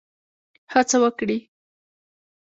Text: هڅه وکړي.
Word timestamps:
هڅه 0.73 0.97
وکړي. 1.03 1.37